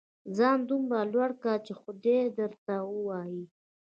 ځان 0.37 0.57
دومره 0.69 1.01
لوړ 1.13 1.31
کړه 1.41 1.55
چې 1.65 1.73
خدای 1.81 2.21
درته 2.37 2.73
ووايي. 2.93 3.43